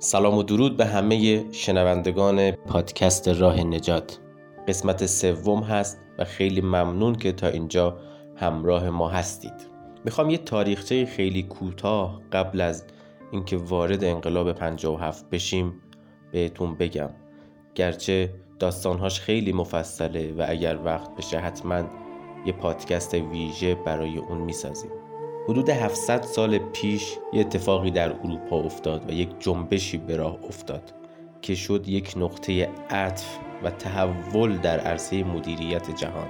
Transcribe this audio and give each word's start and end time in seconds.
سلام 0.00 0.38
و 0.38 0.42
درود 0.42 0.76
به 0.76 0.86
همه 0.86 1.44
شنوندگان 1.52 2.50
پادکست 2.50 3.28
راه 3.28 3.60
نجات. 3.60 4.18
قسمت 4.68 5.06
سوم 5.06 5.62
هست 5.62 6.00
و 6.18 6.24
خیلی 6.24 6.60
ممنون 6.60 7.14
که 7.14 7.32
تا 7.32 7.46
اینجا 7.46 7.98
همراه 8.36 8.90
ما 8.90 9.08
هستید. 9.08 9.52
می‌خوام 10.04 10.30
یه 10.30 10.38
تاریخچه 10.38 11.06
خیلی 11.06 11.42
کوتاه 11.42 12.22
قبل 12.32 12.60
از 12.60 12.84
اینکه 13.32 13.56
وارد 13.56 14.04
انقلاب 14.04 14.52
57 14.52 15.30
بشیم 15.30 15.82
بهتون 16.32 16.74
بگم. 16.74 17.10
گرچه 17.74 18.34
داستانهاش 18.58 19.20
خیلی 19.20 19.52
مفصله 19.52 20.32
و 20.32 20.44
اگر 20.48 20.78
وقت 20.84 21.16
بشه 21.16 21.38
حتما 21.38 21.82
یه 22.46 22.52
پادکست 22.52 23.14
ویژه 23.14 23.74
برای 23.74 24.18
اون 24.18 24.38
می‌سازیم. 24.38 24.90
حدود 25.48 25.70
700 25.70 26.22
سال 26.22 26.58
پیش 26.58 27.16
یه 27.32 27.40
اتفاقی 27.40 27.90
در 27.90 28.12
اروپا 28.12 28.56
افتاد 28.56 29.10
و 29.10 29.12
یک 29.12 29.28
جنبشی 29.40 29.98
به 29.98 30.16
راه 30.16 30.38
افتاد 30.44 30.92
که 31.42 31.54
شد 31.54 31.88
یک 31.88 32.14
نقطه 32.16 32.68
عطف 32.90 33.38
و 33.62 33.70
تحول 33.70 34.58
در 34.58 34.80
عرصه 34.80 35.24
مدیریت 35.24 35.96
جهان 35.96 36.28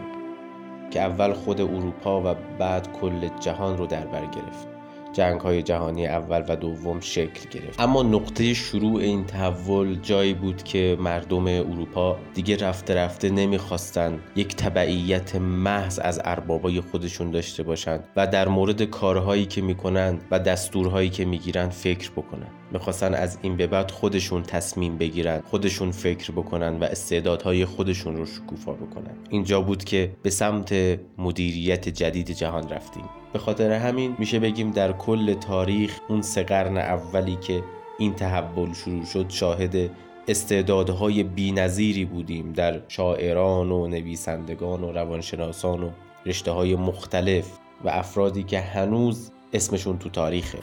که 0.91 1.01
اول 1.01 1.33
خود 1.33 1.61
اروپا 1.61 2.21
و 2.21 2.35
بعد 2.59 2.93
کل 2.93 3.29
جهان 3.41 3.79
رو 3.79 3.87
در 3.87 4.07
بر 4.07 4.27
گرفت. 4.27 4.78
جنگ 5.13 5.41
های 5.41 5.63
جهانی 5.63 6.07
اول 6.07 6.45
و 6.49 6.57
دوم 6.57 7.01
شکل 7.01 7.51
گرفت. 7.51 7.81
اما 7.81 8.03
نقطه 8.03 8.55
شروع 8.55 9.01
این 9.01 9.25
تحول 9.25 9.95
جایی 9.95 10.35
بود 10.35 10.63
که 10.63 10.97
مردم 11.01 11.47
اروپا 11.47 12.17
دیگه 12.35 12.57
رفته 12.57 12.95
رفته 12.95 13.31
نمی‌خواستن 13.31 14.19
یک 14.37 14.57
تبعیت 14.57 15.37
محض 15.37 15.99
از 15.99 16.21
اربابای 16.25 16.81
خودشون 16.81 17.31
داشته 17.31 17.63
باشند 17.63 18.05
و 18.17 18.27
در 18.27 18.49
مورد 18.49 18.83
کارهایی 18.83 19.47
که 19.47 19.63
می‌کنن 19.63 20.19
و 20.31 20.39
دستورهایی 20.39 21.11
که 21.11 21.25
می‌گیرن 21.25 21.69
فکر 21.69 22.11
بکنن. 22.11 22.49
می‌خواستن 22.73 23.15
از 23.15 23.39
این 23.43 23.57
به 23.57 23.67
بعد 23.67 23.91
خودشون 23.91 24.43
تصمیم 24.43 24.99
بگیرن 24.99 25.41
خودشون 25.51 25.91
فکر 25.91 26.33
بکنن 26.33 26.79
و 26.79 26.85
استعدادهای 26.85 27.65
خودشون 27.65 28.17
رو 28.17 28.27
شکوفا 28.27 28.73
بکنن. 28.73 29.17
اینجا 29.31 29.61
بود 29.61 29.85
که 29.85 30.11
به 30.23 30.31
سمت 30.31 30.99
مدیریت 31.19 31.89
جدید 31.89 32.31
جهان 32.31 32.69
رفتیم. 32.69 33.05
به 33.33 33.39
خاطر 33.39 33.73
همین 33.73 34.17
میشه 34.19 34.39
بگیم 34.39 34.71
در 34.71 34.93
کل 34.99 35.35
تاریخ 35.35 35.99
اون 36.09 36.23
سه 36.23 36.43
قرن 36.43 36.77
اولی 36.77 37.37
که 37.37 37.63
این 37.99 38.15
تحول 38.15 38.75
شروع 38.75 39.05
شد 39.05 39.31
شاهد 39.31 39.91
استعدادهای 40.29 41.23
بینظیری 41.23 42.05
بودیم 42.05 42.53
در 42.53 42.81
شاعران 42.89 43.73
و 43.73 43.87
نویسندگان 43.87 44.85
و 44.85 44.93
روانشناسان 44.93 45.83
و 45.83 45.91
رشته 46.27 46.51
های 46.51 46.77
مختلف 46.77 47.47
و 47.85 47.89
افرادی 47.89 48.43
که 48.43 48.61
هنوز 48.61 49.31
اسمشون 49.53 49.99
تو 49.99 50.09
تاریخه. 50.09 50.59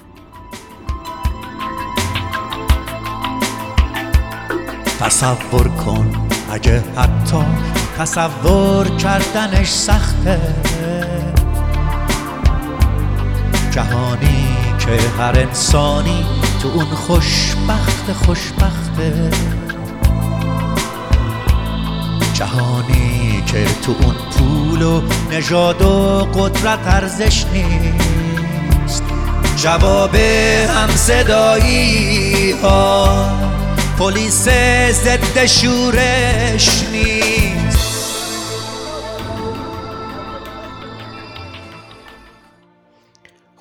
تصور 4.99 5.67
کن 5.67 6.27
اگه 6.51 6.79
حتی 6.79 7.45
تصور 7.97 8.87
کردنش 8.97 9.69
سخته. 9.69 10.39
جهانی 13.75 14.47
که 14.79 14.91
هر 15.17 15.39
انسانی 15.39 16.25
تو 16.61 16.67
اون 16.67 16.85
خوشبخت 16.85 18.11
خوشبخته. 18.25 19.31
جهانی 22.33 23.43
که 23.45 23.65
تو 23.85 23.95
اون 24.01 24.15
پول 24.31 24.81
و 24.81 25.01
نژاد 25.31 25.81
و 25.81 26.27
قدرت 26.33 26.79
ارزش 26.87 27.45
نیست. 27.53 29.03
جواب 29.57 30.15
هم 30.15 30.89
صدایی 30.95 32.51
ها 32.51 33.29
پلیس 33.99 34.47
ضد 34.91 35.45
شورش 35.45 36.83
نیست. 36.91 37.34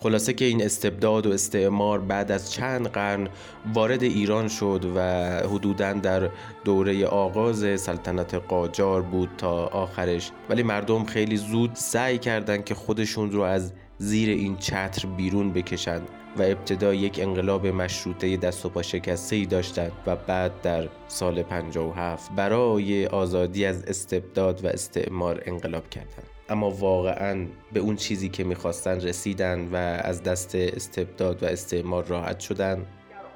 خلاصه 0.04 0.32
که 0.32 0.44
این 0.44 0.62
استبداد 0.62 1.26
و 1.26 1.32
استعمار 1.32 2.00
بعد 2.00 2.32
از 2.32 2.52
چند 2.52 2.88
قرن 2.88 3.28
وارد 3.74 4.02
ایران 4.02 4.48
شد 4.48 4.92
و 4.96 5.00
حدودا 5.48 5.92
در 5.92 6.30
دوره 6.64 7.06
آغاز 7.06 7.80
سلطنت 7.80 8.34
قاجار 8.34 9.02
بود 9.02 9.30
تا 9.38 9.66
آخرش. 9.66 10.30
ولی 10.48 10.62
مردم 10.62 11.04
خیلی 11.04 11.36
زود 11.36 11.70
سعی 11.74 12.18
کردند 12.18 12.64
که 12.64 12.74
خودشون 12.74 13.32
رو 13.32 13.40
از 13.40 13.72
زیر 13.98 14.28
این 14.28 14.56
چتر 14.56 15.08
بیرون 15.08 15.52
بکشند 15.52 16.08
و 16.36 16.42
ابتدا 16.42 16.94
یک 16.94 17.18
انقلاب 17.22 17.66
مشروطه 17.66 18.36
دست 18.36 18.66
و 18.66 18.68
پا 18.68 18.82
شکسته 18.82 19.36
ای 19.36 19.46
داشتند 19.46 19.92
و 20.06 20.16
بعد 20.16 20.60
در 20.62 20.88
سال 21.08 21.42
57 21.42 22.32
برای 22.36 23.06
آزادی 23.06 23.64
از 23.64 23.84
استبداد 23.84 24.64
و 24.64 24.68
استعمار 24.68 25.42
انقلاب 25.46 25.90
کردند. 25.90 26.33
اما 26.48 26.70
واقعا 26.70 27.46
به 27.72 27.80
اون 27.80 27.96
چیزی 27.96 28.28
که 28.28 28.44
می‌خواستن 28.44 29.00
رسیدن 29.00 29.68
و 29.72 29.76
از 30.04 30.22
دست 30.22 30.54
استبداد 30.54 31.42
و 31.42 31.46
استعمار 31.46 32.04
راحت 32.04 32.40
شدن. 32.40 32.86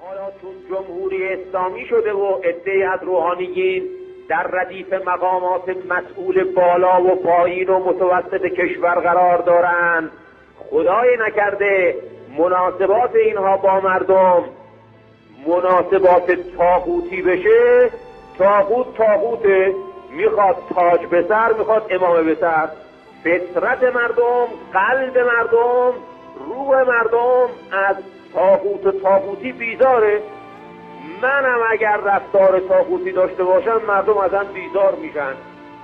حالاتون 0.00 0.54
جمهوری 0.70 1.28
اسلامی 1.28 1.86
شده 1.86 2.12
و 2.12 2.41
عده 2.44 2.88
از 2.92 3.00
روحانیین 3.02 3.82
در 4.28 4.47
ردیف 4.52 4.92
مقامات 4.92 5.62
مسئول 5.68 6.44
بالا 6.44 7.02
و 7.02 7.22
پایین 7.22 7.68
و 7.68 7.78
متوسط 7.78 8.42
کشور 8.42 8.94
قرار 8.94 9.38
دارند 9.38 10.10
خدای 10.70 11.16
نکرده 11.20 11.97
مناسبات 12.38 13.14
اینها 13.14 13.56
با 13.56 13.80
مردم. 13.80 14.44
مناسبات 15.47 16.32
تاغوتی 16.56 17.22
بشه 17.22 17.91
تاغوت 18.38 18.97
تاغوته 18.97 19.74
می‌خواد 20.10 20.56
تاج 20.74 21.06
به 21.10 21.24
سر 21.28 21.52
می‌خواد 21.52 21.86
امامه 21.91 22.22
به 22.22 22.34
سر. 22.34 22.68
فطرت 23.24 23.82
مردم 23.82 24.46
قلب 24.72 25.18
مردم 25.18 25.92
روح 26.46 26.82
مردم 26.82 27.48
از 27.72 27.96
تاغوت 28.34 28.86
و 28.86 28.92
تاغوتی 28.92 29.52
بیزاره. 29.52 30.22
منم 31.22 31.58
اگر 31.70 31.96
رفتار 31.96 32.60
تاغوتی 32.60 33.12
داشته 33.12 33.44
باشم 33.44 33.80
مردم 33.88 34.18
ازم 34.18 34.46
بیزار 34.54 34.94
میشن. 34.94 35.34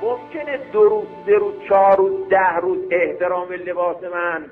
ممکنه 0.03 0.59
دو 0.73 0.83
روز 0.83 1.07
سه 1.27 1.33
روز 1.33 1.55
چهار 1.69 1.97
روز 1.97 2.29
ده 2.29 2.57
روز 2.63 2.79
احترام 2.91 3.53
لباس 3.53 3.97
من 4.15 4.45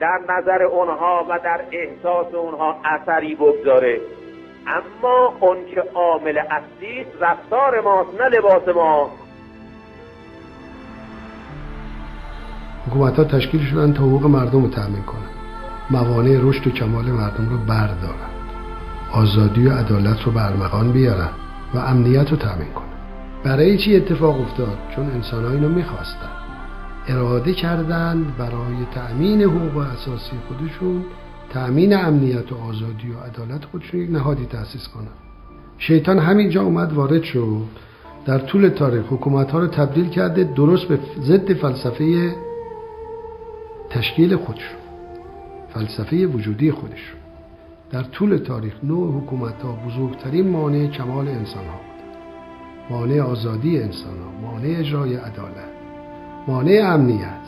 در 0.00 0.20
نظر 0.28 0.62
اونها 0.62 1.26
و 1.28 1.38
در 1.38 1.60
احساس 1.72 2.34
اونها 2.34 2.76
اثری 2.84 3.34
بگذاره. 3.34 4.00
اما 4.66 5.34
اون 5.40 5.66
که 5.66 5.84
عامل 5.94 6.38
اصلی 6.38 7.06
رفتار 7.20 7.80
ماست 7.80 8.20
نه 8.20 8.28
لباس 8.28 8.68
ما. 8.68 9.10
حکومت 12.86 13.16
ها 13.16 13.24
تشکیل 13.24 13.64
شدن 13.64 13.92
تا 13.92 14.02
حقوق 14.02 14.26
مردم 14.26 14.62
رو 14.62 14.68
تأمین 14.68 15.02
کنند 15.02 15.30
موانع 15.90 16.38
رشد 16.42 16.66
و 16.66 16.70
کمال 16.70 17.04
مردم 17.04 17.48
رو 17.48 17.58
بردارند 17.58 18.30
آزادی 19.12 19.66
و 19.66 19.72
عدالت 19.72 20.22
رو 20.22 20.32
برمغان 20.32 20.92
بیارن 20.92 21.28
و 21.74 21.78
امنیت 21.78 22.30
رو 22.30 22.36
تأمین 22.36 22.68
کنند 22.68 22.90
برای 23.44 23.78
چی 23.78 23.96
اتفاق 23.96 24.40
افتاد؟ 24.40 24.78
چون 24.96 25.10
انسان 25.10 25.44
ها 25.44 25.50
اینو 25.50 25.68
می‌خواستن. 25.68 26.30
اراده 27.08 27.52
کردند 27.52 28.36
برای 28.36 28.86
تأمین 28.94 29.42
حقوق 29.42 29.76
اساسی 29.76 30.36
خودشون 30.48 31.04
تأمین 31.50 31.96
امنیت 31.96 32.52
و 32.52 32.56
آزادی 32.56 33.10
و 33.10 33.20
عدالت 33.20 33.64
خودشون 33.64 34.00
یک 34.00 34.10
نهادی 34.10 34.46
تأسیس 34.46 34.88
کنند 34.88 35.08
شیطان 35.78 36.18
همینجا 36.18 36.62
اومد 36.62 36.92
وارد 36.92 37.22
شد. 37.22 37.62
در 38.26 38.38
طول 38.38 38.68
تاریخ 38.68 39.04
حکومت 39.10 39.50
ها 39.50 39.58
رو 39.58 39.66
تبدیل 39.66 40.08
کرده 40.08 40.44
درست 40.44 40.84
به 40.84 40.98
ضد 41.20 41.52
فلسفه 41.52 42.34
تشکیل 43.90 44.36
خودشون 44.36 44.80
فلسفه 45.74 46.26
وجودی 46.26 46.70
خودشون. 46.70 47.20
در 47.90 48.02
طول 48.02 48.38
تاریخ 48.38 48.74
نوع 48.82 49.22
حکومت 49.22 49.62
ها 49.62 49.72
بزرگترین 49.72 50.48
مانع 50.48 50.86
کمال 50.86 51.28
انسان 51.28 51.66
ها 51.66 51.76
بود. 51.76 52.16
مانع 52.90 53.20
آزادی 53.20 53.78
انسان 53.78 54.18
ها 54.18 54.30
مانع 54.30 54.78
اجرای 54.78 55.14
عدالت 55.14 55.70
مانع 56.48 56.80
امنیت. 56.84 57.46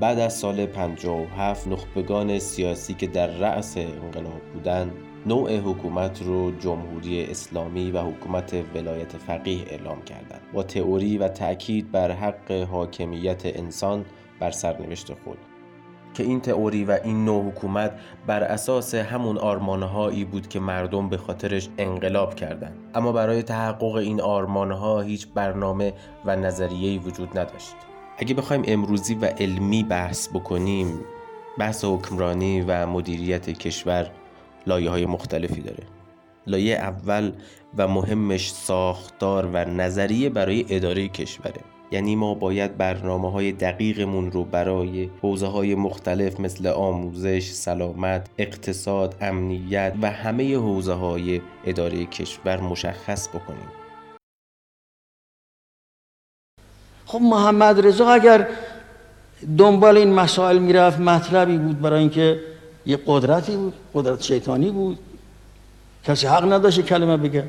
بعد 0.00 0.18
از 0.18 0.32
سال 0.38 0.66
57 0.66 1.68
نخبگان 1.68 2.38
سیاسی 2.38 2.94
که 2.94 3.06
در 3.06 3.26
رأس 3.26 3.76
انقلاب 3.76 4.40
بودند 4.54 4.92
نوع 5.26 5.56
حکومت 5.56 6.22
رو 6.22 6.50
جمهوری 6.50 7.24
اسلامی 7.24 7.90
و 7.90 8.02
حکومت 8.02 8.54
ولایت 8.74 9.16
فقیه 9.16 9.64
اعلام 9.70 10.02
کردند 10.02 10.40
با 10.52 10.62
تئوری 10.62 11.18
و 11.18 11.28
تأکید 11.28 11.92
بر 11.92 12.10
حق 12.10 12.50
حاکمیت 12.50 13.42
انسان 13.44 14.04
بر 14.40 14.50
سرنوشت 14.50 15.14
خود. 15.14 15.38
که 16.14 16.22
این 16.22 16.40
تئوری 16.40 16.84
و 16.84 16.98
این 17.04 17.24
نوع 17.24 17.44
حکومت 17.44 17.92
بر 18.26 18.42
اساس 18.42 18.94
همون 18.94 19.38
آرمانهایی 19.38 20.24
بود 20.24 20.48
که 20.48 20.60
مردم 20.60 21.08
به 21.08 21.16
خاطرش 21.16 21.68
انقلاب 21.78 22.34
کردند. 22.34 22.76
اما 22.94 23.12
برای 23.12 23.42
تحقق 23.42 23.94
این 23.94 24.20
آرمانها 24.20 25.00
هیچ 25.00 25.28
برنامه 25.34 25.92
و 26.24 26.36
نظریه‌ای 26.36 26.98
وجود 26.98 27.38
نداشت. 27.38 27.74
اگه 28.18 28.34
بخوایم 28.34 28.62
امروزی 28.66 29.14
و 29.14 29.24
علمی 29.24 29.82
بحث 29.82 30.28
بکنیم 30.28 31.00
بحث 31.58 31.84
حکمرانی 31.84 32.60
و 32.60 32.86
مدیریت 32.86 33.50
کشور 33.50 34.10
لایه 34.66 34.90
های 34.90 35.06
مختلفی 35.06 35.60
داره. 35.60 35.84
لایه 36.46 36.74
اول 36.74 37.32
و 37.76 37.88
مهمش 37.88 38.52
ساختار 38.52 39.46
و 39.46 39.56
نظریه 39.56 40.28
برای 40.28 40.66
اداره 40.68 41.08
کشوره. 41.08 41.60
یعنی 41.90 42.16
ما 42.16 42.34
باید 42.34 42.76
برنامه 42.76 43.30
های 43.30 43.52
دقیقمون 43.52 44.32
رو 44.32 44.44
برای 44.44 45.10
حوزه 45.22 45.46
های 45.46 45.74
مختلف 45.74 46.40
مثل 46.40 46.66
آموزش، 46.66 47.50
سلامت، 47.50 48.30
اقتصاد، 48.38 49.14
امنیت 49.20 49.94
و 50.02 50.10
همه 50.10 50.56
حوزه 50.56 50.92
های 50.92 51.40
اداره 51.64 52.04
کشور 52.04 52.60
مشخص 52.60 53.28
بکنیم. 53.28 53.68
خب 57.06 57.20
محمد 57.22 57.86
رضا 57.86 58.08
اگر 58.08 58.48
دنبال 59.58 59.96
این 59.96 60.12
مسائل 60.12 60.58
می‌رفت 60.58 61.00
مطلبی 61.00 61.58
بود 61.58 61.80
برای 61.80 62.00
اینکه 62.00 62.51
یه 62.86 62.98
قدرتی 63.06 63.56
بود 63.56 63.74
قدرت 63.94 64.22
شیطانی 64.22 64.70
بود. 64.70 64.98
کسی 66.04 66.26
حق 66.26 66.52
نداشت 66.52 66.80
کلمه 66.80 67.16
بگه. 67.16 67.44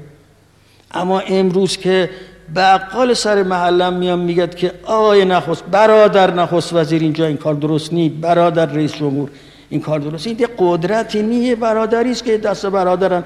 اما 0.91 1.19
امروز 1.19 1.77
که 1.77 2.09
بقال 2.55 3.13
سر 3.13 3.43
محلم 3.43 3.93
میام 3.93 4.19
میگد 4.19 4.55
که 4.55 4.73
آقای 4.83 5.25
نخست 5.25 5.63
برادر 5.63 6.33
نخست 6.33 6.73
وزیر 6.73 7.01
اینجا 7.01 7.25
این 7.25 7.37
کار 7.37 7.53
درست 7.53 7.93
نیست. 7.93 8.15
برادر 8.15 8.65
رئیس 8.65 8.95
جمهور 8.95 9.29
این 9.69 9.81
کار 9.81 9.99
درست 9.99 10.27
این 10.27 10.47
قدرتی 10.57 11.21
نیه 11.21 11.55
برادری 11.55 12.15
که 12.15 12.37
دست 12.37 12.65
برادرن. 12.65 13.23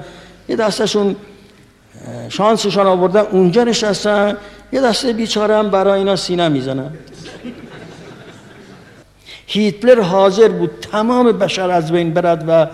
یه 0.49 0.55
دستشون 0.55 1.15
شانسشان 2.29 2.87
آوردن 2.87 3.21
اونجا 3.21 3.63
نشستن. 3.63 4.37
یه 4.71 4.81
دسته 4.81 5.13
بیچاره 5.13 5.63
برای 5.63 5.99
اینا 5.99 6.15
سینه 6.15 6.49
می‌زنن. 6.49 6.91
هیتلر 9.47 10.01
حاضر 10.01 10.47
بود 10.47 10.71
تمام 10.91 11.31
بشر 11.31 11.71
از 11.71 11.91
بین 11.91 12.13
برد 12.13 12.45
و 12.47 12.67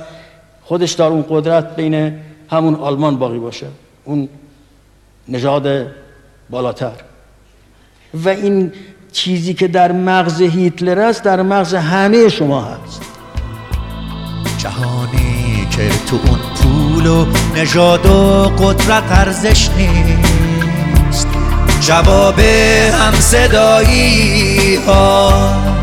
خودش 0.64 0.92
دار 0.92 1.12
اون 1.12 1.25
قدرت 1.30 1.75
بین 1.75 2.20
همون 2.50 2.75
آلمان 2.75 3.18
باقی 3.18 3.40
باشه 3.40 3.68
اون 4.06 4.30
نژاد 5.28 5.88
بالاتر 6.50 6.94
و 8.14 8.30
این 8.30 8.72
چیزی 9.12 9.54
که 9.54 9.68
در 9.68 9.92
مغز 9.92 10.42
هیتلر 10.42 11.00
است 11.00 11.24
در 11.24 11.42
مغز 11.42 11.74
همه 11.74 12.30
شما 12.30 12.62
هست 12.62 13.02
جهانی 14.58 15.68
که 15.72 15.90
تو 16.08 16.20
اون 16.28 16.40
پول 16.56 17.08
و 17.08 17.25
نژاد 17.56 18.06
و 18.06 18.44
قدرت 18.44 19.04
ارزش 19.12 19.70
نیست 19.70 21.28
جواب 21.81 22.40
هم 22.94 23.14
صدایی 23.14 24.75
ها 24.75 25.83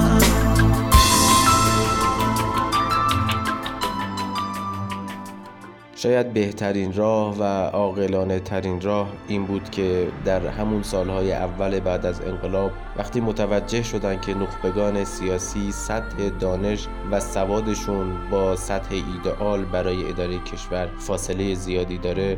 شاید 6.01 6.33
بهترین 6.33 6.93
راه 6.93 7.37
و 7.39 7.43
عاقلانه 7.65 8.39
ترین 8.39 8.81
راه 8.81 9.09
این 9.27 9.45
بود 9.45 9.69
که 9.69 10.07
در 10.25 10.47
همون 10.47 10.83
سالهای 10.83 11.33
اول 11.33 11.79
بعد 11.79 12.05
از 12.05 12.21
انقلاب 12.21 12.71
وقتی 12.97 13.19
متوجه 13.19 13.83
شدن 13.83 14.19
که 14.19 14.33
نخبگان 14.33 15.03
سیاسی 15.03 15.71
سطح 15.71 16.29
دانش 16.39 16.87
و 17.11 17.19
سوادشون 17.19 18.29
با 18.31 18.55
سطح 18.55 18.95
ایدئال 18.95 19.65
برای 19.65 20.09
اداره 20.09 20.39
کشور 20.39 20.89
فاصله 20.99 21.55
زیادی 21.55 21.97
داره 21.97 22.37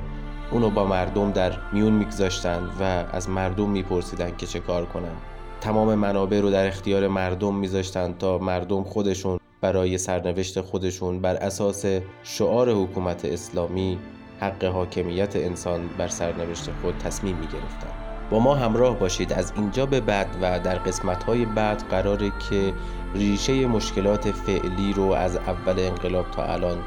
اونو 0.51 0.69
با 0.69 0.85
مردم 0.85 1.31
در 1.31 1.53
میون 1.73 1.93
میگذاشتن 1.93 2.69
و 2.79 2.83
از 3.11 3.29
مردم 3.29 3.69
میپرسیدن 3.69 4.31
که 4.37 4.45
چه 4.45 4.59
کار 4.59 4.85
کنن. 4.85 5.15
تمام 5.61 5.95
منابع 5.95 6.39
رو 6.39 6.51
در 6.51 6.67
اختیار 6.67 7.07
مردم 7.07 7.55
میذاشتن 7.55 8.13
تا 8.19 8.37
مردم 8.37 8.83
خودشون 8.83 9.39
برای 9.63 9.97
سرنوشت 9.97 10.61
خودشون 10.61 11.19
بر 11.19 11.35
اساس 11.35 11.85
شعار 12.23 12.69
حکومت 12.69 13.25
اسلامی 13.25 13.99
حق 14.39 14.63
حاکمیت 14.63 15.35
انسان 15.35 15.89
بر 15.97 16.07
سرنوشت 16.07 16.69
خود 16.81 16.97
تصمیم 16.97 17.35
می 17.35 17.47
گرفتن. 17.47 17.87
با 18.29 18.39
ما 18.39 18.55
همراه 18.55 18.99
باشید. 18.99 19.33
از 19.33 19.53
اینجا 19.55 19.85
به 19.85 20.01
بعد 20.01 20.27
و 20.41 20.59
در 20.59 20.75
قسمت 20.75 21.23
های 21.23 21.45
بعد 21.45 21.83
قراره 21.89 22.31
که 22.49 22.73
ریشه 23.15 23.67
مشکلات 23.67 24.31
فعلی 24.31 24.93
رو 24.93 25.11
از 25.11 25.35
اول 25.35 25.79
انقلاب 25.79 26.31
تا 26.31 26.43
الان 26.43 26.77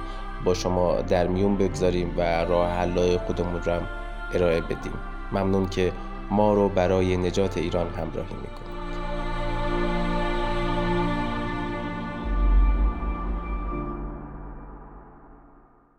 با 0.45 0.55
شما 0.55 1.01
در 1.01 1.27
میون 1.27 1.57
بگذاریم 1.57 2.15
و 2.17 2.45
راه 2.45 2.71
حلای 2.71 3.19
خودمون 3.19 3.63
رو 3.63 3.81
ارائه 4.35 4.61
بدیم. 4.61 4.95
ممنون 5.33 5.69
که 5.69 5.93
ما 6.31 6.55
رو 6.55 6.69
برای 6.69 7.17
نجات 7.17 7.59
ایران 7.59 7.87
همراهی 7.87 8.35
می‌کنید. 8.35 8.76